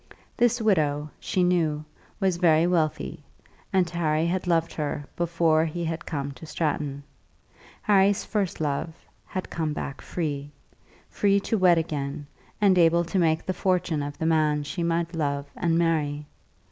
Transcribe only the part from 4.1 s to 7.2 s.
had loved her before he had come to Stratton.